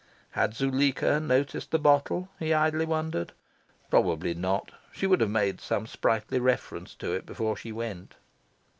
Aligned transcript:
Had 0.31 0.55
Zuleika 0.55 1.19
noticed 1.19 1.69
the 1.69 1.77
bottle? 1.77 2.29
he 2.39 2.55
idly 2.55 2.87
wondered. 2.87 3.33
Probably 3.91 4.33
not. 4.33 4.71
She 4.91 5.05
would 5.05 5.21
have 5.21 5.29
made 5.29 5.61
some 5.61 5.85
sprightly 5.85 6.39
reference 6.39 6.95
to 6.95 7.11
it 7.13 7.23
before 7.23 7.55
she 7.55 7.71
went. 7.71 8.15